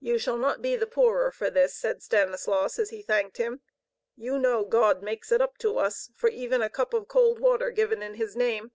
"You 0.00 0.16
shall 0.16 0.38
not 0.38 0.62
be 0.62 0.74
the 0.74 0.86
poorer 0.86 1.30
for 1.30 1.50
this," 1.50 1.74
said 1.76 2.02
Stanislaus, 2.02 2.78
as 2.78 2.88
he 2.88 3.02
thanked 3.02 3.36
him. 3.36 3.60
"You 4.16 4.38
know 4.38 4.64
God 4.64 5.02
makes 5.02 5.30
it 5.30 5.42
up 5.42 5.58
to 5.58 5.76
us 5.76 6.10
for 6.16 6.30
even 6.30 6.62
a 6.62 6.70
cup 6.70 6.94
of 6.94 7.08
cold 7.08 7.38
water 7.38 7.70
given 7.70 8.00
in 8.02 8.14
His 8.14 8.34
name." 8.34 8.72